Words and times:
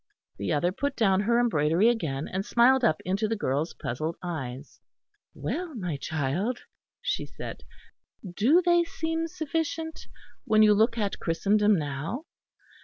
The 0.39 0.51
other 0.51 0.71
put 0.71 0.95
down 0.95 1.19
her 1.19 1.39
embroidery 1.39 1.87
again, 1.87 2.27
and 2.27 2.43
smiled 2.43 2.83
up 2.83 3.01
into 3.05 3.27
the 3.27 3.35
girl's 3.35 3.75
puzzled 3.75 4.15
eyes. 4.23 4.79
"Well, 5.35 5.75
my 5.75 5.95
child," 5.95 6.61
she 7.03 7.27
said, 7.27 7.61
"do 8.27 8.63
they 8.65 8.83
seem 8.83 9.27
sufficient, 9.27 10.07
when 10.43 10.63
you 10.63 10.73
look 10.73 10.97
at 10.97 11.19
Christendom 11.19 11.77
now? 11.77 12.25